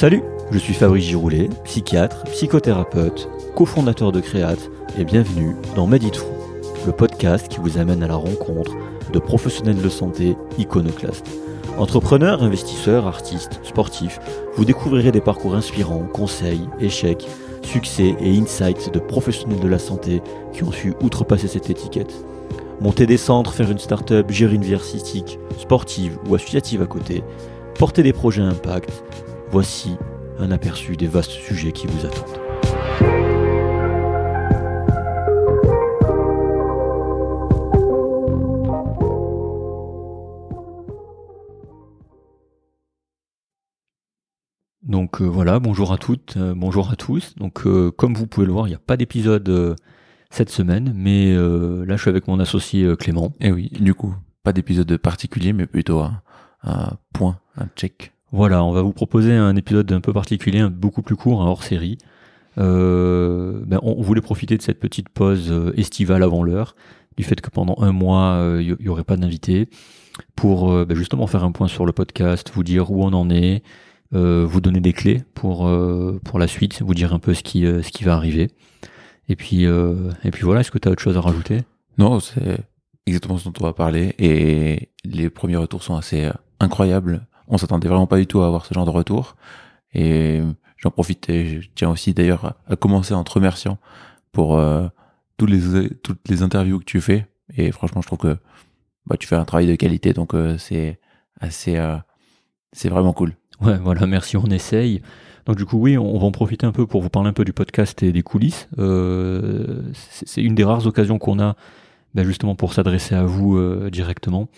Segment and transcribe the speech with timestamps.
[0.00, 6.12] Salut, je suis Fabrice Giroulet, psychiatre, psychothérapeute, cofondateur de Créate et bienvenue dans Medit
[6.86, 8.72] le podcast qui vous amène à la rencontre
[9.12, 11.28] de professionnels de santé iconoclastes.
[11.76, 14.20] Entrepreneurs, investisseurs, artistes, sportifs,
[14.54, 17.28] vous découvrirez des parcours inspirants, conseils, échecs,
[17.62, 20.22] succès et insights de professionnels de la santé
[20.54, 22.24] qui ont su outrepasser cette étiquette.
[22.80, 27.22] Monter des centres, faire une start-up, gérer une vie artistique, sportive ou associative à côté,
[27.78, 29.04] porter des projets impact,
[29.50, 29.96] voici
[30.38, 32.40] un aperçu des vastes sujets qui vous attendent.
[44.90, 47.34] Donc euh, voilà, bonjour à toutes, euh, bonjour à tous.
[47.36, 49.76] Donc euh, comme vous pouvez le voir, il n'y a pas d'épisode
[50.30, 53.32] cette semaine, mais là je suis avec mon associé Clément.
[53.40, 58.12] Et eh oui, du coup, pas d'épisode particulier, mais plutôt un, point, un check.
[58.32, 61.98] Voilà, on va vous proposer un épisode un peu particulier, beaucoup plus court, hors série.
[62.56, 66.76] Ben, on, voulait profiter de cette petite pause estivale avant l'heure,
[67.16, 69.68] du fait que pendant un mois il n'y aurait pas d'invité,
[70.36, 73.62] pour ben, justement faire un point sur le podcast, vous dire où on en est,
[74.12, 77.44] euh, vous donner des clés pour euh, pour la suite, vous dire un peu ce
[77.44, 78.48] qui euh, ce qui va arriver.
[79.28, 81.60] Et puis et puis voilà, est-ce que tu as autre chose à rajouter?
[81.98, 82.58] Non, c'est
[83.06, 86.28] exactement ce dont on va parler et les premiers retours sont assez
[86.58, 87.28] incroyables.
[87.50, 89.36] On s'attendait vraiment pas du tout à avoir ce genre de retour
[89.92, 90.40] et
[90.78, 93.78] j'en profite et je tiens aussi d'ailleurs à commencer en te remerciant
[94.32, 94.58] pour
[95.40, 98.36] les toutes les interviews que tu fais et franchement je trouve que
[99.06, 101.00] bah, tu fais un travail de qualité donc c'est
[101.40, 101.76] assez
[102.72, 103.34] c'est vraiment cool.
[103.60, 105.02] Ouais, voilà, merci, on essaye.
[105.46, 107.44] Donc du coup, oui, on va en profiter un peu pour vous parler un peu
[107.44, 108.68] du podcast et des coulisses.
[108.78, 111.56] Euh, c'est une des rares occasions qu'on a
[112.14, 114.48] ben justement pour s'adresser à vous euh, directement.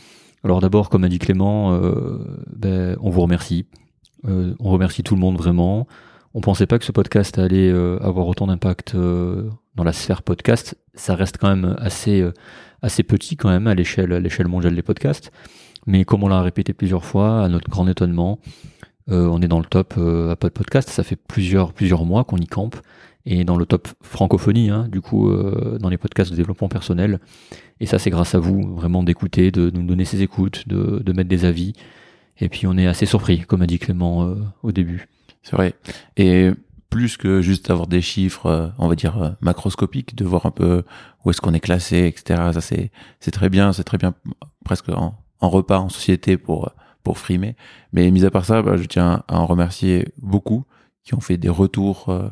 [0.44, 2.18] Alors d'abord, comme a dit Clément, euh,
[2.54, 3.66] ben, on vous remercie.
[4.26, 5.86] Euh, on remercie tout le monde vraiment.
[6.34, 10.76] On pensait pas que ce podcast allait euh, avoir autant d'impact dans la sphère podcast.
[10.94, 12.24] Ça reste quand même assez
[12.82, 15.30] assez petit quand même à l'échelle à l'échelle mondiale des podcasts.
[15.86, 18.40] Mais comme on l'a répété plusieurs fois, à notre grand étonnement,
[19.08, 20.88] on est dans le top euh, Apple Podcast.
[20.88, 22.76] Ça fait plusieurs plusieurs mois qu'on y campe
[23.26, 27.20] et dans le top francophonie, hein, du coup, euh, dans les podcasts de développement personnel.
[27.80, 31.12] Et ça, c'est grâce à vous, vraiment d'écouter, de, nous donner ses écoutes, de, de,
[31.12, 31.72] mettre des avis.
[32.38, 35.08] Et puis, on est assez surpris, comme a dit Clément au début.
[35.42, 35.74] C'est vrai.
[36.16, 36.50] Et
[36.90, 40.82] plus que juste avoir des chiffres, on va dire macroscopiques, de voir un peu
[41.24, 42.50] où est-ce qu'on est classé, etc.
[42.52, 42.90] Ça, c'est
[43.20, 44.14] c'est très bien, c'est très bien,
[44.64, 46.72] presque en, en repas en société pour
[47.02, 47.56] pour frimer.
[47.92, 50.64] Mais mis à part ça, bah, je tiens à en remercier beaucoup
[51.04, 52.28] qui ont fait des retours euh,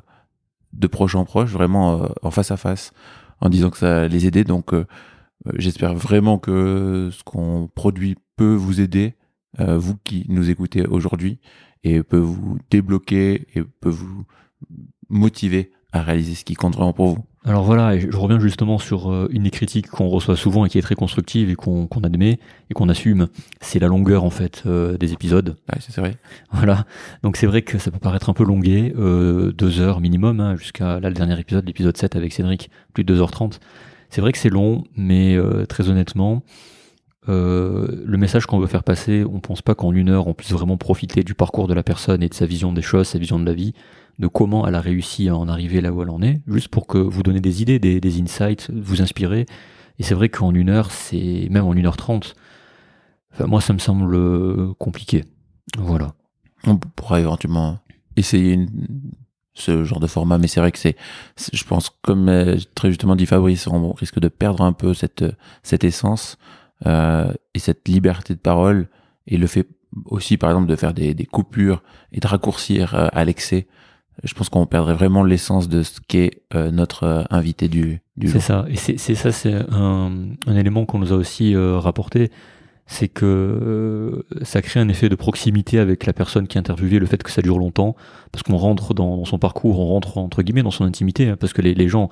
[0.72, 2.92] de proche en proche, vraiment euh, en face à face,
[3.40, 4.44] en disant que ça les aidait.
[4.44, 4.86] Donc euh,
[5.56, 9.14] j'espère vraiment que ce qu'on produit peut vous aider,
[9.58, 11.40] vous qui nous écoutez aujourd'hui,
[11.82, 14.24] et peut vous débloquer et peut vous
[15.08, 17.24] motiver à réaliser ce qui compte vraiment pour vous.
[17.46, 20.76] Alors voilà, je reviens justement sur euh, une des critiques qu'on reçoit souvent et qui
[20.76, 23.28] est très constructive et qu'on admet et qu'on assume,
[23.62, 25.56] c'est la longueur en fait euh, des épisodes.
[25.72, 26.16] Ouais, c'est vrai.
[26.52, 26.84] Voilà,
[27.22, 30.56] donc c'est vrai que ça peut paraître un peu longué, euh, deux heures minimum, hein,
[30.56, 33.58] jusqu'à là le dernier épisode, l'épisode 7 avec Cédric, plus de 2h30.
[34.10, 36.42] C'est vrai que c'est long, mais très honnêtement,
[37.28, 40.76] le message qu'on veut faire passer, on pense pas qu'en une heure on puisse vraiment
[40.76, 43.46] profiter du parcours de la personne et de sa vision des choses, sa vision de
[43.46, 43.72] la vie
[44.20, 46.86] de comment elle a réussi à en arriver là où elle en est, juste pour
[46.86, 49.46] que vous donnez des idées, des, insights, vous inspirer.
[49.98, 52.36] Et c'est vrai qu'en une heure, c'est même en une heure trente,
[53.32, 55.24] enfin, moi ça me semble euh, compliqué.
[55.78, 56.12] Voilà.
[56.66, 57.78] On pourra éventuellement
[58.16, 58.66] essayer
[59.54, 60.96] ce genre de format, mais c'est vrai que c'est,
[61.52, 65.24] je pense, comme euh, très justement dit Fabrice, on risque de perdre un peu cette,
[65.62, 66.36] cette essence
[66.84, 68.88] euh, et cette liberté de parole
[69.26, 69.66] et le fait
[70.04, 73.66] aussi, par exemple, de faire des coupures et de raccourcir à l'excès
[74.24, 78.28] je pense qu'on perdrait vraiment l'essence de ce qu'est euh, notre euh, invité du, du
[78.28, 78.40] jour.
[78.40, 80.12] C'est ça, et c'est ça, c'est un,
[80.46, 82.30] un, élément qu'on nous a aussi euh, rapporté,
[82.86, 87.06] c'est que ça crée un effet de proximité avec la personne qui est interviewée, le
[87.06, 87.94] fait que ça dure longtemps,
[88.32, 91.52] parce qu'on rentre dans, son parcours, on rentre entre guillemets dans son intimité, hein, parce
[91.52, 92.10] que les, les gens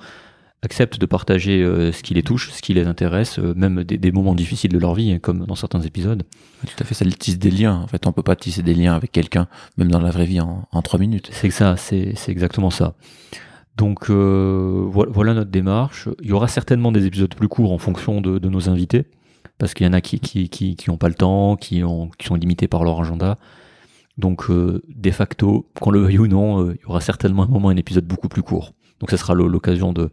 [0.61, 4.11] acceptent de partager euh, ce qui les touche, ce qui les intéresse, euh, même des,
[4.11, 6.23] moments difficiles de leur vie, hein, comme dans certains épisodes.
[6.61, 7.75] Tout à fait, ça tisse des liens.
[7.75, 9.47] En fait, on peut pas tisser des liens avec quelqu'un,
[9.77, 11.29] même dans la vraie vie, en, trois minutes.
[11.31, 12.95] C'est ça, c'est exactement ça.
[13.77, 16.09] Donc euh, voilà, notre démarche.
[16.21, 19.05] Il y aura certainement des épisodes plus courts en fonction de, nos invités,
[19.57, 22.09] parce qu'il y en a qui qui, qui, qui ont pas le temps, qui, ont,
[22.17, 23.37] qui sont limités par leur agenda.
[24.17, 27.77] Donc de facto, qu'on le veuille ou non, il y aura certainement un moment un
[27.77, 28.73] épisode beaucoup plus court.
[28.99, 30.09] Donc ça sera l'occasion de,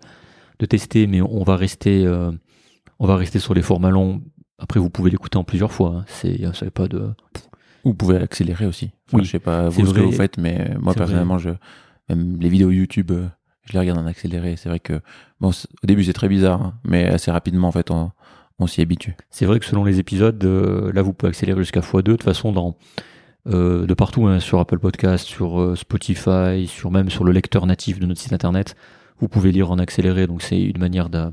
[0.59, 2.31] de tester, mais on va rester, euh,
[2.99, 4.23] on va rester sur les formats longs.
[4.59, 5.91] Après, vous pouvez l'écouter en plusieurs fois.
[5.91, 6.05] Hein.
[6.09, 7.11] C'est, ça pas de.
[7.85, 8.91] Ou vous pouvez accélérer aussi.
[9.09, 11.51] Enfin, Oui, je sais pas vous ce que vous faites, mais moi C'est personnellement, je
[12.09, 13.27] même les vidéos YouTube, euh,
[13.65, 14.57] je les regarde en accéléré.
[14.57, 15.01] C'est vrai que
[15.41, 18.11] bon, au début c'est très bizarre, hein, mais assez rapidement en fait, on,
[18.59, 19.17] on s'y habitue.
[19.31, 22.03] C'est vrai que selon les épisodes, euh, là vous pouvez accélérer jusqu'à x2.
[22.03, 22.77] De toute façon, dans,
[23.49, 27.67] euh, de partout, hein, sur Apple Podcast, sur euh, Spotify, sur même sur le lecteur
[27.67, 28.77] natif de notre site internet,
[29.19, 30.27] vous pouvez lire en accéléré.
[30.27, 31.33] Donc c'est une manière d'a-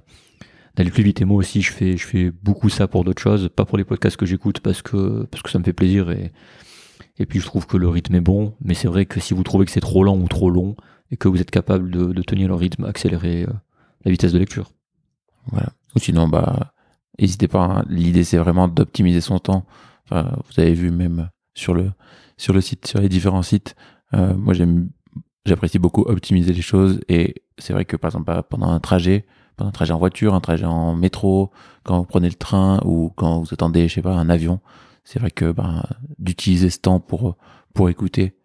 [0.75, 1.21] d'aller plus vite.
[1.21, 3.83] Et moi aussi, je fais, je fais beaucoup ça pour d'autres choses, pas pour les
[3.83, 6.31] podcasts que j'écoute parce que, parce que ça me fait plaisir et,
[7.18, 8.56] et puis je trouve que le rythme est bon.
[8.62, 10.75] Mais c'est vrai que si vous trouvez que c'est trop lent ou trop long
[11.12, 13.53] et que vous êtes capable de, tenir le rythme, accélérez euh,
[14.06, 14.71] la vitesse de lecture.
[15.47, 15.69] Voilà.
[15.95, 16.74] Ou sinon, bah,
[17.19, 17.63] n'hésitez pas.
[17.63, 17.86] hein.
[17.88, 19.65] L'idée, c'est vraiment d'optimiser son temps.
[20.06, 21.91] Enfin, vous avez vu même sur le
[22.36, 23.75] sur le site, sur les différents sites.
[24.15, 24.89] euh, moi, j'aime,
[25.45, 26.99] j'apprécie beaucoup optimiser les choses.
[27.09, 29.25] Et c'est vrai que par exemple, bah, pendant un trajet,
[29.55, 31.51] pendant un trajet en voiture, un trajet en métro,
[31.83, 34.59] quand vous prenez le train ou quand vous attendez, je sais pas, un avion,
[35.03, 35.83] c'est vrai que bah,
[36.19, 37.37] d'utiliser ce temps pour
[37.73, 38.35] pour écouter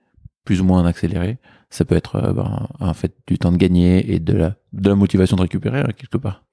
[0.45, 1.39] plus ou moins en accéléré,
[1.71, 4.89] ça peut être euh, bah, en fait du temps de gagner et de la de
[4.89, 6.45] la motivation de récupérer hein, quelque part.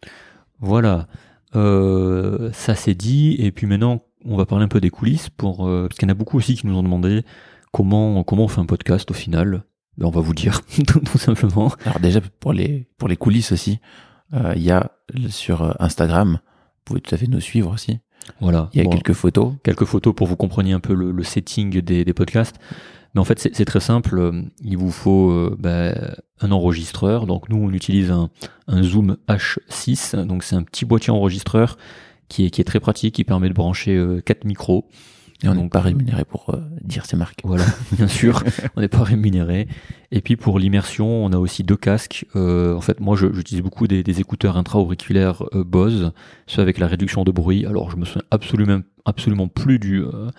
[0.60, 1.08] Voilà,
[1.56, 3.36] Euh, ça c'est dit.
[3.40, 6.12] Et puis maintenant, on va parler un peu des coulisses pour euh, parce qu'il y
[6.12, 7.24] en a beaucoup aussi qui nous ont demandé
[7.72, 9.64] comment comment on fait un podcast au final.
[9.98, 11.72] Ben, on va vous dire tout, simplement.
[11.86, 13.80] Alors déjà pour les pour les coulisses aussi,
[14.34, 14.92] euh, il y a
[15.30, 18.00] sur euh, Instagram, vous pouvez tout à fait nous suivre aussi.
[18.42, 18.70] Voilà.
[18.74, 19.54] Il y a Bon, quelques photos.
[19.64, 22.56] quelques photos pour vous compreniez un peu le, le setting des, des podcasts.
[23.14, 24.20] Mais en fait, c'est très simple.
[24.20, 25.96] Euh, Il vous faut euh, ben,
[26.42, 27.28] un enregistreur.
[27.28, 28.30] Donc nous, on utilise un,
[28.68, 30.26] un Zoom H6.
[30.26, 31.78] Donc c'est un petit boîtier enregistreur
[32.28, 34.90] qui est, qui est très pratique, qui permet de brancher euh, quatre micros.
[35.46, 37.40] Et on n'est pas rémunéré pour euh, dire ces marques.
[37.44, 38.44] Voilà, bien sûr,
[38.76, 39.68] on n'est pas rémunéré.
[40.12, 42.26] Et puis pour l'immersion, on a aussi deux casques.
[42.36, 46.12] Euh, en fait, moi, j'utilise beaucoup des, des écouteurs intra-auriculaires euh, Bose,
[46.48, 47.66] ceux avec la réduction de bruit.
[47.66, 50.30] Alors, je me souviens absolument, absolument plus du euh,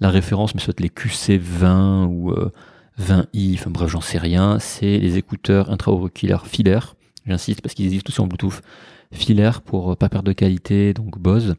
[0.00, 2.50] la référence, mais soit les QC20 ou euh,
[3.00, 4.58] 20i, enfin bref, j'en sais rien.
[4.58, 6.96] C'est les écouteurs intra-auriculaires filaires.
[7.26, 8.62] J'insiste parce qu'ils existent aussi en Bluetooth
[9.12, 11.56] filaire pour euh, pas perdre de qualité, donc Bose.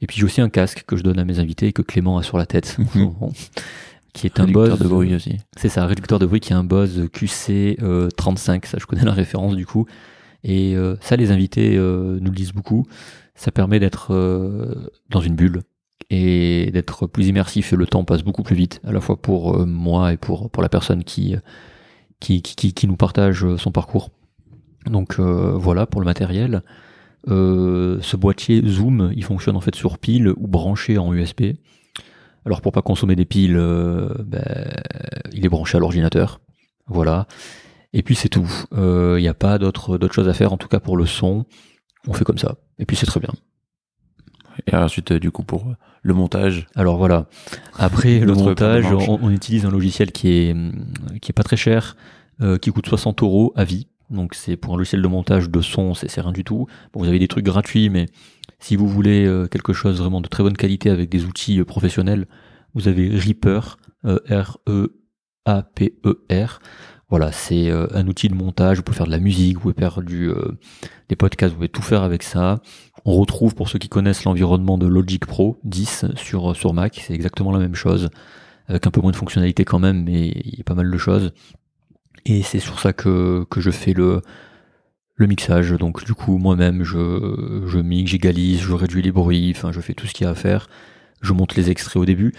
[0.00, 2.18] Et puis j'ai aussi un casque que je donne à mes invités et que Clément
[2.18, 3.12] a sur la tête, Mhm.
[4.12, 5.36] qui est un Réducteur Bose de bruit aussi.
[5.56, 9.12] c'est ça, un réducteur de bruit qui est un Bose QC35, ça je connais la
[9.12, 9.86] référence du coup.
[10.44, 12.86] Et euh, ça, les invités euh, nous le disent beaucoup.
[13.34, 15.62] Ça permet d'être euh, dans une bulle
[16.10, 19.56] et d'être plus immersif et le temps passe beaucoup plus vite, à la fois pour
[19.60, 21.34] euh, moi et pour, pour la personne qui,
[22.20, 24.10] qui, qui, qui- nous partage euh, son parcours.
[24.86, 26.62] Donc euh, voilà pour le matériel.
[27.26, 31.54] Euh, ce boîtier Zoom, il fonctionne en fait sur pile ou branché en USB.
[32.46, 34.70] Alors pour pas consommer des piles, euh, ben,
[35.32, 36.40] il est branché à l'ordinateur.
[36.86, 37.26] Voilà.
[37.92, 38.48] Et puis c'est tout.
[38.72, 41.44] Il n'y a pas d'autre d'autres choses à faire, en tout cas pour le son.
[42.06, 42.56] On fait comme ça.
[42.78, 43.32] Et puis c'est très bien.
[44.66, 47.26] Et ensuite, euh, du coup, pour euh, le montage, Alors voilà.
[47.76, 50.56] Après le montage, on, on utilise un logiciel qui est
[51.20, 51.96] qui est pas très cher,
[52.40, 53.86] euh, qui coûte 60 euros à vie.
[54.10, 56.66] Donc c'est pour un logiciel de montage de son, c'est rien du tout.
[56.94, 58.06] Vous avez des trucs gratuits, mais
[58.58, 61.64] si vous voulez euh, quelque chose vraiment de très bonne qualité avec des outils euh,
[61.64, 62.26] professionnels,
[62.74, 64.94] vous avez Reaper, euh, R E
[65.48, 66.46] E.
[67.10, 68.78] Voilà, c'est euh, un outil de montage.
[68.78, 70.58] Vous pouvez faire de la musique, vous pouvez faire euh,
[71.08, 72.60] des podcasts, vous pouvez tout faire avec ça.
[73.06, 77.14] On retrouve, pour ceux qui connaissent l'environnement de Logic Pro 10 sur, sur Mac, c'est
[77.14, 78.10] exactement la même chose,
[78.66, 80.98] avec un peu moins de fonctionnalités quand même, mais il y a pas mal de
[80.98, 81.32] choses.
[82.26, 84.22] Et c'est sur ça que, que je fais le,
[85.16, 85.70] le mixage.
[85.72, 89.94] Donc du coup, moi-même, je, je mixe, j'égalise, je réduis les bruits, enfin, je fais
[89.94, 90.68] tout ce qu'il y a à faire.
[91.20, 92.32] Je monte les extraits au début.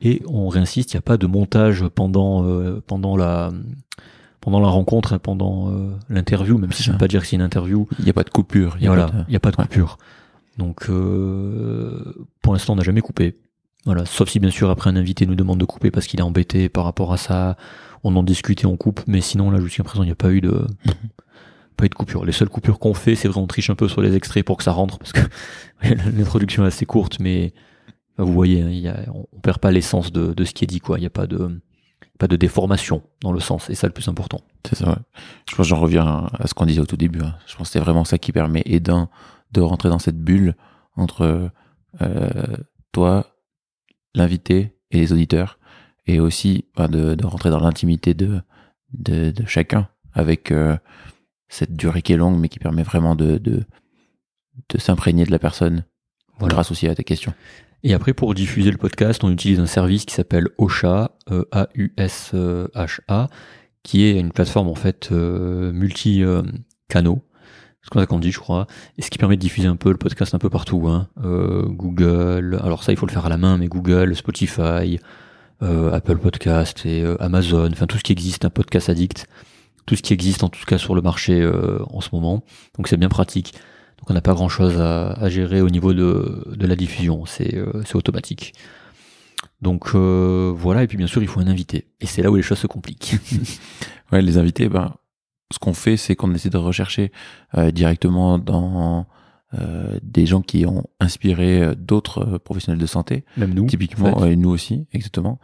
[0.00, 3.50] Et on réinsiste, il n'y a pas de montage pendant, euh, pendant, la,
[4.40, 7.34] pendant la rencontre, hein, pendant euh, l'interview, même si je ne pas dire que c'est
[7.36, 7.88] une interview.
[7.98, 8.76] il n'y a pas de coupure.
[8.80, 9.64] Il a voilà, de- n'y a pas de ouais.
[9.64, 9.98] coupure.
[10.56, 13.36] Donc, euh, pour l'instant, on n'a jamais coupé.
[13.84, 16.22] Voilà, sauf si bien sûr après un invité nous demande de couper parce qu'il est
[16.22, 17.56] embêté par rapport à ça,
[18.04, 19.00] on en discute et on coupe.
[19.06, 20.66] Mais sinon là jusqu'à présent il n'y a pas eu de
[21.76, 22.24] pas eu de coupure.
[22.24, 24.56] Les seules coupures qu'on fait, c'est vrai on triche un peu sur les extraits pour
[24.56, 25.20] que ça rentre parce que
[26.16, 27.52] l'introduction est assez courte, mais
[28.16, 30.66] bah, vous voyez, hein, y a, on, perd pas l'essence de, de ce qui est
[30.66, 30.98] dit quoi.
[30.98, 31.60] Il n'y a pas de
[32.18, 34.40] pas de déformation dans le sens, et ça le plus important.
[34.68, 34.96] C'est ça, ouais.
[35.48, 37.22] Je pense que j'en reviens à ce qu'on disait au tout début.
[37.22, 37.36] hein.
[37.46, 39.08] Je pense que c'est vraiment ça qui permet et d'un
[39.52, 40.56] de rentrer dans cette bulle
[40.96, 41.50] entre
[42.02, 42.56] euh,
[42.92, 43.36] toi,
[44.14, 45.57] l'invité et les auditeurs,
[46.08, 48.40] et aussi bah, de, de rentrer dans l'intimité de,
[48.94, 50.76] de, de chacun avec euh,
[51.48, 53.62] cette durée qui est longue, mais qui permet vraiment de, de,
[54.70, 55.84] de s'imprégner de la personne
[56.38, 56.54] Voilà.
[56.54, 57.32] grâce aussi à tes questions.
[57.84, 63.28] Et après, pour diffuser le podcast, on utilise un service qui s'appelle Osha, euh, A-U-S-H-A,
[63.84, 67.22] qui est une plateforme en fait euh, multi-canaux.
[67.82, 68.66] C'est comme ça qu'on dit, je crois.
[68.98, 70.88] Et ce qui permet de diffuser un peu le podcast un peu partout.
[70.88, 71.08] Hein.
[71.22, 74.98] Euh, Google, alors ça, il faut le faire à la main, mais Google, Spotify,
[75.62, 79.26] euh, Apple Podcast et euh, Amazon, enfin tout ce qui existe, un podcast addict,
[79.86, 82.44] tout ce qui existe en tout cas sur le marché euh, en ce moment.
[82.76, 83.54] Donc c'est bien pratique.
[83.98, 87.26] Donc on n'a pas grand chose à, à, gérer au niveau de, de la diffusion,
[87.26, 87.56] c'est
[87.94, 88.54] automatique.
[89.60, 91.88] Donc voilà, et puis bien sûr il faut un invité.
[92.00, 93.16] Et c'est là où les choses se compliquent.
[94.12, 94.94] ouais, les invités, ben,
[95.52, 97.10] ce qu'on fait, c'est qu'on essaie de rechercher
[97.72, 99.06] directement dans
[99.54, 103.24] euh, des gens qui ont inspiré euh, d'autres euh, professionnels de santé.
[103.38, 103.66] Même nous.
[103.66, 105.38] Typiquement, nous aussi, exactement.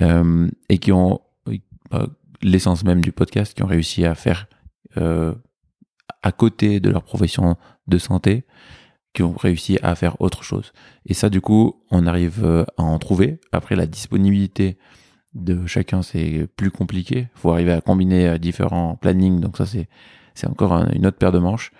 [0.00, 1.20] Euh, et qui ont
[1.90, 2.06] bah,
[2.40, 4.46] l'essence même du podcast, qui ont réussi à faire
[6.22, 8.44] à côté de leur profession de santé,
[9.12, 10.72] qui ont réussi à faire autre chose.
[11.06, 13.40] Et ça, du coup, on arrive à en trouver.
[13.52, 14.76] Après, la disponibilité
[15.34, 17.28] de chacun, c'est plus compliqué.
[17.34, 19.38] Il faut arriver à combiner différents plannings.
[19.38, 19.88] Donc ça, c'est
[20.38, 21.72] c'est encore une autre paire de manches.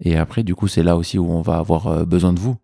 [0.00, 2.56] Et après, du coup, c'est là aussi où on va avoir euh, besoin de vous.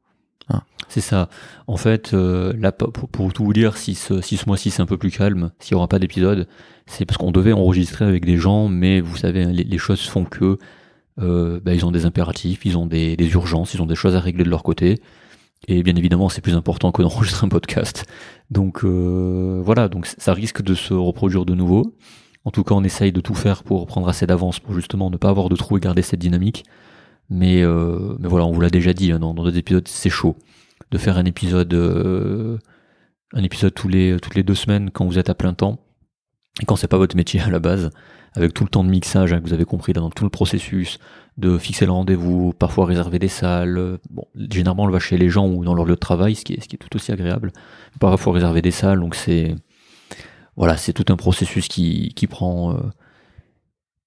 [0.49, 0.63] Hein.
[0.89, 1.29] C'est ça.
[1.67, 5.11] En fait, euh, là, pour, tout vous dire, si ce, mois-ci c'est un peu plus
[5.11, 6.49] calme, s'il n'y aura pas d'épisode,
[6.87, 10.25] c'est parce qu'on devait enregistrer avec des gens, mais vous savez, les, les choses font
[10.25, 10.59] que
[11.19, 14.21] euh, bah, ils ont des impératifs, ils ont des, urgences, ils ont des choses à
[14.21, 15.01] régler de leur côté.
[15.69, 18.05] Et bien évidemment, c'est plus important que d'enregistrer un podcast.
[18.51, 21.97] Donc voilà, donc ça risque de se reproduire de nouveau.
[22.45, 25.17] En tout cas, on essaye de tout faire pour prendre assez d'avance pour justement ne
[25.17, 26.65] pas avoir de trou et garder cette dynamique.
[27.31, 30.11] Mais, euh, mais voilà, on vous l'a déjà dit hein, dans, dans d'autres épisodes, c'est
[30.11, 30.37] chaud
[30.91, 32.59] de faire un épisode, euh,
[33.33, 35.81] un épisode tous les, toutes les deux semaines quand vous êtes à plein temps
[36.63, 37.91] et quand c'est pas votre métier à la base,
[38.35, 40.99] avec tout le temps de mixage hein, que vous avez compris dans tout le processus,
[41.37, 43.99] de fixer le rendez-vous, parfois réserver des salles.
[44.11, 46.45] Bon, généralement on le va chez les gens ou dans leur lieu de travail, ce
[46.45, 47.53] qui est, ce qui est tout aussi agréable.
[48.01, 49.55] Parfois réserver des salles, donc c'est
[50.57, 52.81] voilà, c'est tout un processus qui, qui prend euh,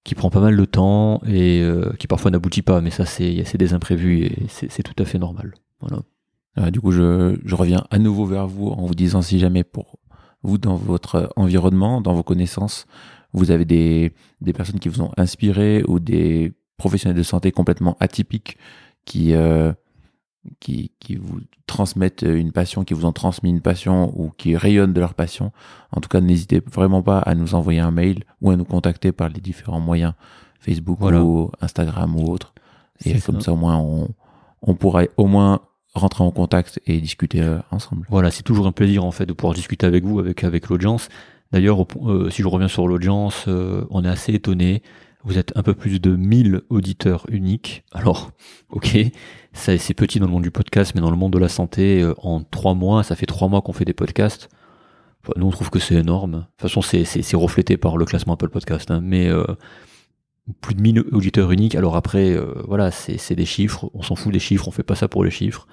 [0.04, 3.56] qui prend pas mal de temps et euh, qui parfois n'aboutit pas, mais ça c'est
[3.56, 5.54] des imprévus et c'est tout à fait normal.
[6.58, 9.62] Euh, du coup, je, je, reviens à nouveau vers vous en vous disant si jamais
[9.62, 9.98] pour
[10.42, 12.86] vous dans votre environnement, dans vos connaissances,
[13.32, 17.96] vous avez des, des personnes qui vous ont inspiré ou des professionnels de santé complètement
[18.00, 18.56] atypiques
[19.04, 19.72] qui euh,
[20.58, 24.92] qui, qui vous transmettent une passion, qui vous ont transmis une passion ou qui rayonnent
[24.92, 25.52] de leur passion.
[25.92, 29.12] En tout cas, n'hésitez vraiment pas à nous envoyer un mail ou à nous contacter
[29.12, 30.14] par les différents moyens,
[30.60, 32.52] Facebook ou Instagram ou autre.
[33.04, 33.52] Et comme ça.
[33.52, 34.08] au moins, on,
[34.62, 35.60] on pourra au moins
[35.94, 38.06] rentrer en contact et discuter euh, ensemble.
[38.08, 41.08] Voilà, c'est toujours un plaisir en fait de pouvoir discuter avec vous, avec avec l'audience.
[41.52, 44.82] D'ailleurs, euh, si je reviens sur l'audience, euh, on est assez étonné
[45.24, 47.84] vous êtes un peu plus de 1000 auditeurs uniques.
[47.92, 48.30] Alors,
[48.70, 48.96] ok,
[49.52, 52.14] c'est petit dans le monde du podcast, mais dans le monde de la santé, euh,
[52.18, 54.48] en trois mois, ça fait trois mois qu'on fait des podcasts.
[55.36, 56.32] nous, on trouve que c'est énorme.
[56.32, 59.00] De toute façon, c'est reflété par le classement Apple Podcast, hein.
[59.02, 59.44] mais euh,
[60.60, 61.74] plus de 1000 auditeurs uniques.
[61.74, 63.90] Alors après, euh, voilà, c'est des chiffres.
[63.94, 65.66] On s'en fout des chiffres, on fait pas ça pour les chiffres.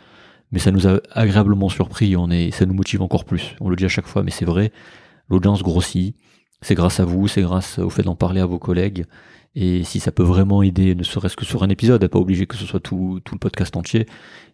[0.52, 2.16] Mais ça nous a agréablement surpris.
[2.16, 3.56] On est, ça nous motive encore plus.
[3.60, 4.72] On le dit à chaque fois, mais c'est vrai.
[5.30, 6.16] L'audience grossit.
[6.62, 9.06] C'est grâce à vous, c'est grâce au fait d'en parler à vos collègues.
[9.56, 12.56] Et si ça peut vraiment aider, ne serait-ce que sur un épisode, pas obligé que
[12.56, 14.06] ce soit tout, tout le podcast entier,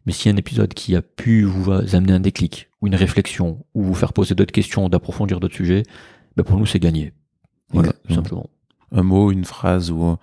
[0.06, 3.84] mais si un épisode qui a pu vous amener un déclic, ou une réflexion, ou
[3.84, 5.84] vous faire poser d'autres questions, d'approfondir d'autres sujets,
[6.38, 7.12] ben pour nous c'est gagné.
[7.72, 8.50] Voilà, tout simplement.
[8.92, 10.16] Un mot, une phrase ou,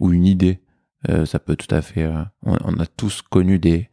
[0.00, 0.60] ou une idée,
[1.08, 2.04] euh, ça peut tout à fait.
[2.04, 3.88] Euh, on, a tous connu des,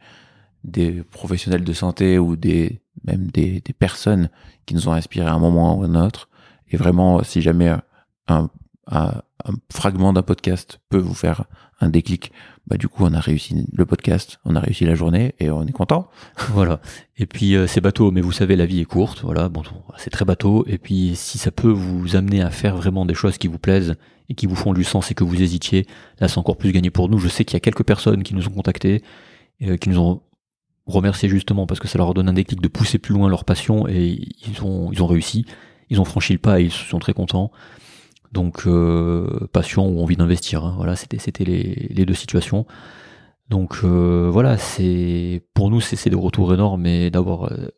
[0.64, 4.30] des professionnels de santé ou des même des, des personnes
[4.66, 6.30] qui nous ont inspiré à un moment ou à un autre.
[6.70, 7.74] Et vraiment, si jamais
[8.28, 8.50] un,
[9.72, 11.46] fragment d'un podcast peut vous faire
[11.80, 12.32] un déclic,
[12.68, 15.66] bah du coup on a réussi le podcast, on a réussi la journée et on
[15.66, 16.10] est content.
[16.50, 16.80] Voilà.
[17.18, 19.50] Et puis euh, c'est bateau, mais vous savez la vie est courte, voilà.
[19.50, 19.64] Bon,
[19.98, 20.66] c'est très bateau.
[20.68, 23.96] Et puis si ça peut vous amener à faire vraiment des choses qui vous plaisent
[24.30, 25.86] et qui vous font du sens et que vous hésitiez,
[26.20, 27.20] là c'est encore plus gagné pour nous.
[27.20, 29.04] Je sais qu'il y a quelques personnes qui nous ont contactés,
[29.64, 30.22] euh, qui nous ont
[30.86, 33.88] remercié justement parce que ça leur donne un déclic de pousser plus loin leur passion
[33.88, 35.46] et ils ont ils ont réussi,
[35.90, 37.52] ils ont franchi le pas et ils sont très contents.
[38.32, 40.66] Donc euh, passion ou envie d'investir.
[40.66, 40.74] Hein.
[40.78, 42.66] Voilà, c'était les, deux situations.
[43.50, 47.70] Donc euh, voilà, c'est pour nous c'est des retours énormes et d'avoir euh,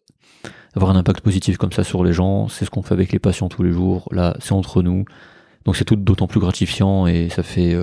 [0.75, 3.49] un impact positif comme ça sur les gens, c'est ce qu'on fait avec les patients
[3.49, 4.09] tous les jours.
[4.11, 5.05] Là, c'est entre nous.
[5.65, 7.75] Donc c'est tout d'autant plus gratifiant et ça fait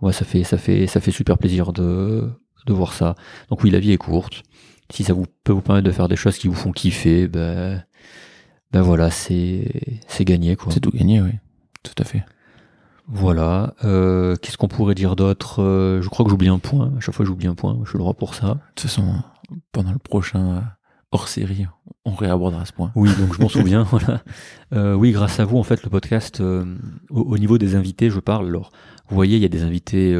[0.00, 2.28] ouais, ça fait ça fait ça fait super plaisir de
[2.66, 3.14] de voir ça.
[3.50, 4.42] Donc oui, la vie est courte.
[4.90, 7.84] Si ça peut vous permettre de faire des choses qui vous font kiffer, ben
[8.72, 10.72] ben voilà, c'est c'est gagné quoi.
[10.72, 11.32] C'est tout gagné, oui.
[11.82, 12.24] Tout à fait.
[13.06, 13.74] Voilà.
[13.84, 15.62] Euh, Qu'est-ce qu'on pourrait dire d'autre?
[15.62, 16.92] Euh, Je crois que j'oublie un point.
[16.96, 17.78] À chaque fois, j'oublie un point.
[17.84, 18.46] Je suis le droit pour ça.
[18.46, 19.14] De toute façon,
[19.72, 20.60] pendant le prochain euh,
[21.12, 21.66] hors série,
[22.04, 22.92] on réabordera ce point.
[22.94, 23.82] Oui, donc je m'en souviens.
[23.90, 24.22] voilà.
[24.74, 26.66] Euh, oui, grâce à vous, en fait, le podcast, au,
[27.10, 28.48] au, niveau des invités, je parle.
[28.48, 28.72] Alors,
[29.08, 30.14] vous voyez, il y a des invités.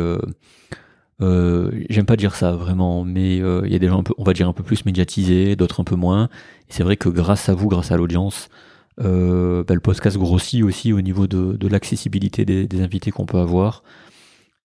[1.21, 4.33] J'aime pas dire ça vraiment, mais il y a des gens, un peu, on va
[4.33, 6.29] dire un peu plus médiatisés, d'autres un peu moins.
[6.69, 8.49] C'est vrai que grâce à vous, grâce à l'audience,
[9.01, 13.27] Euh, bah, le podcast grossit aussi au niveau de, de l'accessibilité des, des invités qu'on
[13.27, 13.85] peut avoir.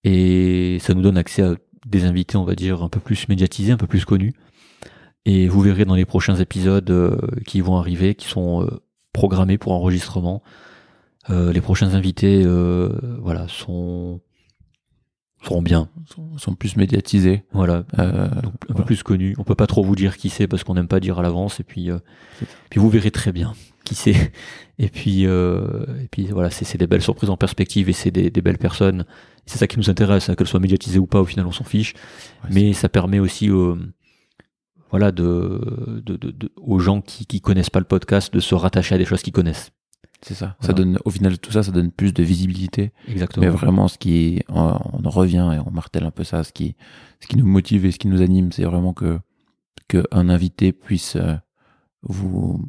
[0.02, 1.54] Et ça nous donne accès à
[1.86, 4.34] des invités, on va dire, un peu plus médiatisés, un peu plus connus.
[5.24, 8.80] Et vous verrez dans les prochains épisodes euh, qui vont arriver, qui sont euh,
[9.12, 10.42] programmés pour enregistrement,
[11.30, 12.90] euh, les prochains invités, euh,
[13.22, 14.20] voilà, sont
[15.44, 17.44] seront bien, Sont, sont plus médiatisés.
[17.52, 19.34] voilà, Euh, donc un peu plus connus.
[19.38, 21.60] On peut pas trop vous dire qui c'est parce qu'on n'aime pas dire à l'avance.
[21.60, 21.98] Et puis, euh,
[22.70, 23.52] puis vous verrez très bien
[23.84, 24.14] qui c'est.
[24.78, 28.28] Et puis, euh, et puis voilà, c'est des belles surprises en perspective et c'est des,
[28.28, 29.04] des belles personnes.
[29.46, 31.20] C'est ça qui nous intéresse, hein, qu'elles soient médiatisées ou pas.
[31.20, 31.92] Au final, on s'en fiche.
[32.42, 33.48] Ouais, Mais ça permet aussi,
[34.90, 38.54] voilà, de, de, de- de- aux gens qui, qui connaissent pas le podcast de se
[38.56, 39.70] rattacher à des choses qu'ils connaissent.
[40.24, 40.56] C'est ça.
[40.60, 40.66] Voilà.
[40.66, 42.92] Ça donne, au final, tout ça, ça donne plus de visibilité.
[43.08, 43.46] Exactement.
[43.46, 46.52] Mais vraiment, ce qui, on, on en revient et on martèle un peu ça, ce
[46.52, 46.74] qui,
[47.20, 49.18] ce qui nous motive et ce qui nous anime, c'est vraiment que,
[49.88, 51.34] que un invité puisse euh,
[52.02, 52.64] vous,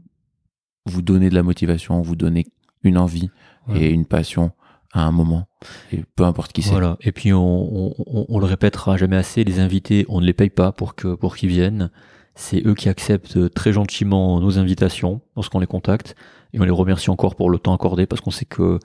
[0.86, 2.46] vous donner de la motivation, vous donner
[2.84, 3.30] une envie
[3.68, 3.82] Ouais.
[3.86, 4.52] et une passion
[4.94, 5.48] à un moment.
[5.92, 6.70] Et peu importe qui c'est.
[6.70, 6.98] Voilà.
[7.02, 7.42] Et puis on,
[7.90, 10.94] on, on- on le répétera jamais assez, les invités, on ne les paye pas pour
[10.94, 11.90] que pour qu'ils viennent.
[12.36, 16.16] C'est eux qui acceptent très gentiment nos invitations lorsqu'on les contacte
[16.54, 18.80] et on les remercie encore pour le temps accordé parce qu'on sait que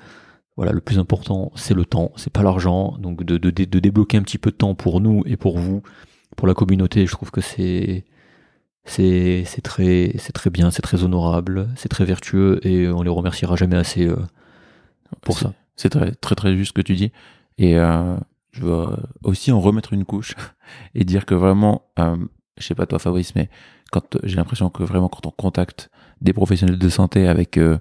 [0.56, 2.96] voilà le plus important c'est le temps, c'est pas l'argent.
[2.98, 5.82] Donc de, de, de débloquer un petit peu de temps pour nous et pour vous,
[6.36, 8.04] pour la communauté, je trouve que c'est
[8.84, 13.10] c'est c'est très c'est très bien, c'est très honorable, c'est très vertueux et on les
[13.10, 14.16] remerciera jamais assez euh,
[15.22, 15.52] pour ça.
[15.76, 17.12] C'est très, très, très juste ce que tu dis.
[17.58, 18.16] Et euh,
[18.52, 18.86] je veux
[19.24, 20.34] aussi en remettre une couche
[20.94, 22.16] et dire que vraiment, euh,
[22.60, 23.48] je sais pas toi Fabrice, mais
[23.90, 25.90] quand j'ai l'impression que vraiment quand on contacte
[26.20, 27.78] des professionnels de santé avec euh,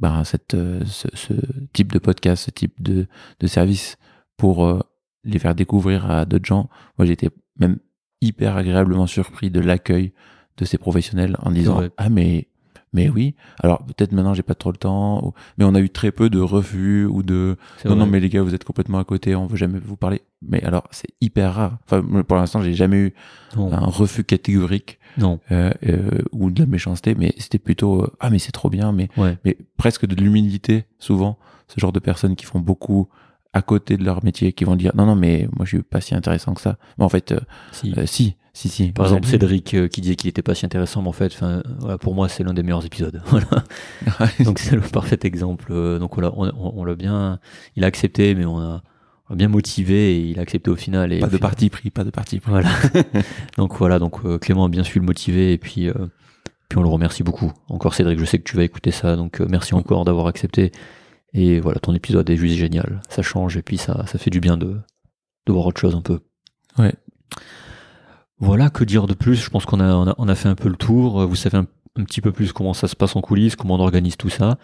[0.00, 1.32] bah, cette, euh, ce, ce
[1.72, 3.06] type de podcast, ce type de,
[3.40, 3.96] de service
[4.36, 4.80] pour euh,
[5.24, 7.78] les faire découvrir à d'autres gens, moi j'ai été même
[8.20, 10.12] hyper agréablement surpris de l'accueil
[10.56, 12.48] de ces professionnels en disant ah mais
[12.92, 15.90] mais oui alors peut-être maintenant j'ai pas trop le temps ou- mais on a eu
[15.90, 19.04] très peu de refus ou de non, non, mais les gars, vous êtes complètement à
[19.04, 20.22] côté, on veut jamais vous parler.
[20.42, 21.78] Mais alors, c'est hyper rare.
[21.84, 23.14] Enfin, pour l'instant, j'ai jamais eu
[23.56, 23.72] Non.
[23.72, 25.40] un refus catégorique non.
[25.50, 28.92] euh, euh, ou de la méchanceté, mais c'était plutôt euh, ah mais c'est trop bien,
[28.92, 29.36] mais Ouais.
[29.44, 31.38] mais presque de l'humilité souvent.
[31.68, 33.08] Ce genre de personnes qui font beaucoup
[33.52, 36.00] à côté de leur métier, qui vont dire non non mais moi je suis pas
[36.00, 36.76] si intéressant que ça.
[36.98, 37.34] Mais en fait,
[37.72, 37.92] Si.
[37.96, 38.92] euh, si si si.
[38.92, 41.32] Par exemple, Cédric euh, qui disait qu'il était pas si intéressant, mais en fait,
[41.80, 43.22] voilà, pour moi, c'est l'un des meilleurs épisodes.
[43.30, 43.46] Voilà.
[44.44, 45.66] Donc c'est le parfait exemple.
[45.70, 47.38] Euh, Donc voilà, on, on- on l'a bien,
[47.76, 48.82] il a accepté, mais on a,
[49.30, 51.12] on bien motivé et il a accepté au final.
[51.12, 52.50] Et pas de final- parti pris, pas de parti pris.
[52.50, 52.70] Voilà.
[53.56, 55.94] donc voilà, donc euh, Clément a bien su le motiver et puis, euh,
[56.68, 57.52] puis on le remercie beaucoup.
[57.68, 60.72] Encore Cédric, je sais que tu vas écouter ça, donc merci encore d'avoir accepté.
[61.34, 63.02] Et voilà, ton épisode est juste génial.
[63.10, 64.78] Ça change et puis ça, ça fait du bien de,
[65.46, 66.20] de voir autre chose un peu.
[66.78, 66.94] Ouais.
[68.40, 69.36] Voilà, que dire de plus?
[69.36, 71.22] Je pense qu'on a, on a, fait un peu le tour.
[71.22, 71.66] Euh, Vous savez un,
[72.04, 74.58] petit peu plus comment ça se passe en coulisses, comment on organise tout ça.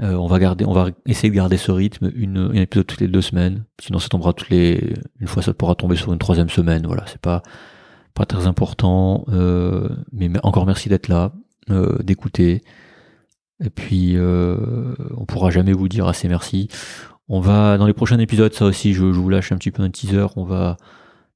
[0.00, 3.00] Euh, on va garder, on va essayer de garder ce rythme, une, un épisode toutes
[3.00, 3.64] les deux semaines.
[3.80, 6.86] Sinon, ça tombera toutes les, une fois, ça pourra tomber sur une troisième semaine.
[6.86, 7.42] Voilà, c'est pas,
[8.14, 9.24] pas très important.
[9.28, 11.32] Euh, mais encore merci d'être là,
[12.00, 12.62] d'écouter.
[13.62, 16.68] Et puis, on pourra jamais vous dire assez merci.
[17.28, 19.82] On va, dans les prochains épisodes, ça aussi, je, je vous lâche un petit peu
[19.82, 20.28] un teaser.
[20.36, 20.78] On va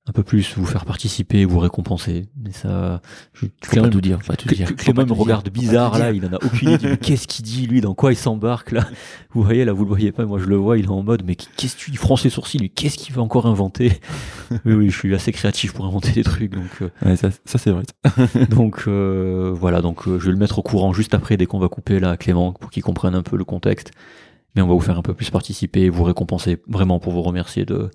[0.09, 2.27] un peu plus vous faire participer, vous récompenser.
[2.37, 3.01] Mais ça,
[3.35, 4.75] je, Faut Clément, pas tout dire, faut pas tout dire.
[4.75, 6.89] Clément me regarde bizarre là, il en a aucune idée.
[6.89, 8.85] Mais qu'est-ce qu'il dit lui Dans quoi il s'embarque là
[9.31, 11.23] Vous voyez là, vous le voyez pas, moi je le vois, il est en mode
[11.25, 14.01] mais qu'est-ce qu'il fronce les sourcils lui Qu'est-ce qu'il va encore inventer?
[14.65, 17.59] Oui oui, je suis assez créatif pour inventer des trucs donc euh, Ouais, ça, ça
[17.59, 17.85] c'est vrai.
[18.51, 21.59] donc euh, voilà, donc euh, je vais le mettre au courant juste après dès qu'on
[21.59, 23.93] va couper là Clément pour qu'il comprenne un peu le contexte.
[24.55, 27.65] Mais on va vous faire un peu plus participer, vous récompenser vraiment pour vous remercier
[27.65, 27.91] de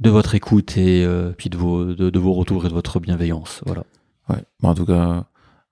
[0.00, 3.62] de votre écoute et euh, puis de vos de, vos retours et de votre bienveillance.
[3.66, 3.84] Voilà.
[4.28, 4.42] Ouais.
[4.60, 5.26] Bon, en tout cas,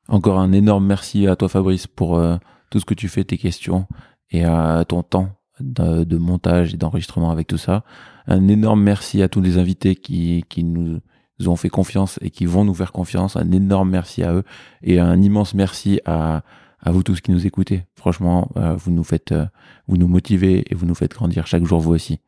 [0.08, 2.36] encore un énorme merci à toi Fabrice pour euh,
[2.70, 3.86] tout ce que tu fais, tes questions
[4.30, 7.84] et à ton temps de, de montage et d'enregistrement avec tout ça.
[8.26, 11.00] Un énorme merci à tous les invités qui, qui nous
[11.46, 13.36] ont fait confiance et qui vont nous faire confiance.
[13.36, 14.44] Un énorme merci à eux
[14.82, 16.42] et un immense merci à,
[16.80, 17.84] à vous tous qui nous écoutez.
[17.96, 19.46] Franchement, euh, vous nous faites, euh,
[19.86, 22.20] vous nous motivez et vous nous faites grandir chaque jour vous aussi.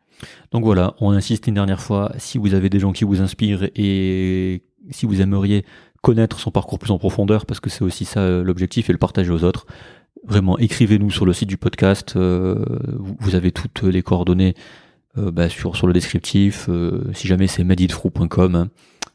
[0.52, 3.68] Donc voilà, on insiste une dernière fois, si vous avez des gens qui vous inspirent
[3.74, 5.64] et si vous aimeriez
[6.02, 8.98] connaître son parcours plus en profondeur, parce que c'est aussi ça euh, l'objectif, et le
[8.98, 9.66] partager aux autres,
[10.24, 12.64] vraiment écrivez-nous sur le site du podcast, euh,
[12.98, 14.54] vous, avez toutes les coordonnées
[15.18, 16.68] euh, bah, sur, le descriptif,
[17.12, 18.68] si jamais c'est meditfrou.com, hein.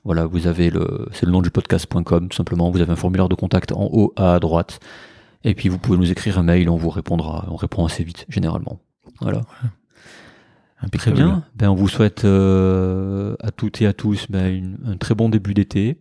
[0.04, 3.30] voilà, vous avez le, c'est le nom du podcast.com, tout simplement, vous avez un formulaire
[3.30, 4.80] de contact en haut à droite,
[5.44, 8.26] et puis vous pouvez nous écrire un mail, on vous répondra, on répond assez vite,
[8.30, 8.80] généralement.
[9.22, 9.42] Voilà.
[10.98, 11.44] Très bien.
[11.56, 15.30] Ben, on vous souhaite euh, à toutes et à tous ben, une- un très bon
[15.30, 15.98] début d'été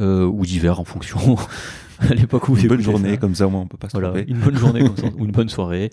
[0.00, 1.36] euh, ou d'hiver en fonction
[2.00, 3.16] à l'époque où vous Une bonne journée, ça.
[3.18, 4.30] comme ça, au moins, on peut pas se Voilà, tromper.
[4.30, 5.90] une bonne journée comme ça, ou une bonne soirée.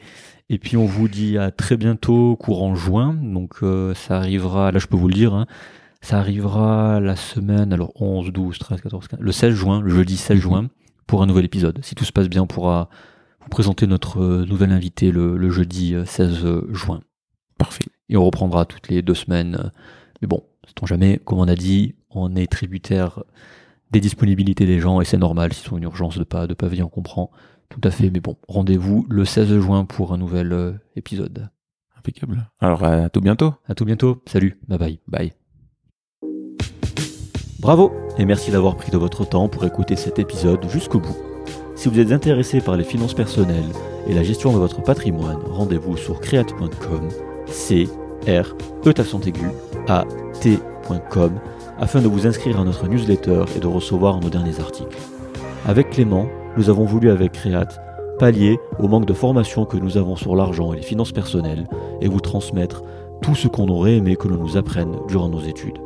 [0.50, 3.14] Et puis on vous dit à très bientôt, courant juin.
[3.22, 5.46] Donc euh, ça arrivera, là je peux vous le dire, hein,
[6.02, 10.18] ça arrivera la semaine, alors 11, 12, 13, 14, 15, le 16 juin, le jeudi
[10.18, 10.42] 16 Mhm.
[10.42, 10.70] juin,
[11.06, 11.80] pour un nouvel épisode.
[11.84, 12.90] Si tout se passe bien, on pourra
[13.42, 17.02] vous présenter notre euh, nouvel invité le, le jeudi euh, 16 juin.
[17.58, 17.86] Parfait.
[18.12, 19.56] Et on reprendra toutes les deux semaines.
[19.60, 19.70] euh,
[20.22, 23.24] Mais bon, sait-on jamais, comme on a dit, on est tributaire
[23.92, 26.68] des disponibilités des gens et c'est normal s'ils sont une urgence de pas de pas
[26.68, 27.32] venir, on comprend
[27.70, 28.10] tout à fait.
[28.10, 31.50] Mais bon, rendez-vous le 16 juin pour un nouvel euh, épisode.
[31.98, 32.50] Impeccable.
[32.60, 33.54] Alors, à tout bientôt.
[33.68, 34.22] À tout bientôt.
[34.26, 34.60] Salut.
[34.68, 35.00] Bye bye.
[35.08, 35.34] Bye.
[37.60, 41.16] Bravo et merci d'avoir pris de votre temps pour écouter cet épisode jusqu'au bout.
[41.76, 43.72] Si vous êtes intéressé par les finances personnelles
[44.08, 47.08] et la gestion de votre patrimoine, rendez-vous sur create.com,
[47.48, 47.88] c
[48.28, 48.56] r
[48.86, 48.94] e
[49.88, 50.06] a
[50.40, 51.32] t.com
[51.80, 54.98] afin de vous inscrire à notre newsletter et de recevoir nos derniers articles.
[55.66, 57.80] Avec Clément, nous avons voulu avec Create
[58.20, 61.68] pallier au manque de formation que nous avons sur l'argent et les finances personnelles
[62.02, 62.84] et vous transmettre
[63.22, 65.80] tout ce qu'on aurait aimé que l'on nous apprenne durant nos études.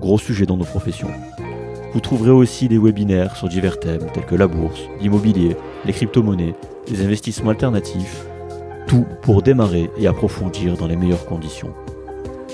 [0.00, 1.10] Gros sujet dans nos professions.
[1.92, 6.54] Vous trouverez aussi des webinaires sur divers thèmes tels que la bourse, l'immobilier, les crypto-monnaies,
[6.90, 8.26] les investissements alternatifs,
[8.86, 11.72] tout pour démarrer et approfondir dans les meilleures conditions.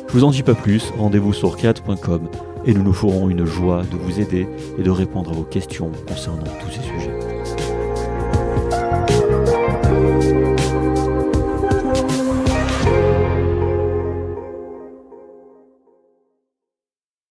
[0.09, 2.29] Je vous en dis pas plus, rendez-vous sur create.com
[2.64, 4.47] et nous nous ferons une joie de vous aider
[4.79, 7.32] et de répondre à vos questions concernant tous ces sujets.